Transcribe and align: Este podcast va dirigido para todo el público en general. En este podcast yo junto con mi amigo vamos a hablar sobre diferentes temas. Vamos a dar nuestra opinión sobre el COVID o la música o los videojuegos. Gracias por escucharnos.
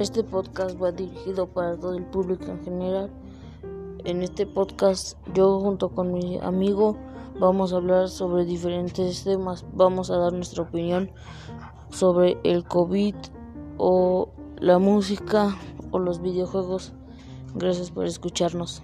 Este 0.00 0.24
podcast 0.24 0.82
va 0.82 0.90
dirigido 0.90 1.46
para 1.46 1.76
todo 1.76 1.94
el 1.94 2.04
público 2.04 2.46
en 2.46 2.64
general. 2.64 3.10
En 4.04 4.22
este 4.22 4.44
podcast 4.44 5.16
yo 5.32 5.60
junto 5.60 5.88
con 5.90 6.12
mi 6.12 6.36
amigo 6.38 6.96
vamos 7.38 7.72
a 7.72 7.76
hablar 7.76 8.08
sobre 8.08 8.44
diferentes 8.44 9.22
temas. 9.22 9.64
Vamos 9.72 10.10
a 10.10 10.16
dar 10.16 10.32
nuestra 10.32 10.64
opinión 10.64 11.12
sobre 11.90 12.38
el 12.42 12.64
COVID 12.64 13.14
o 13.78 14.30
la 14.58 14.80
música 14.80 15.56
o 15.92 16.00
los 16.00 16.20
videojuegos. 16.20 16.92
Gracias 17.54 17.92
por 17.92 18.04
escucharnos. 18.04 18.82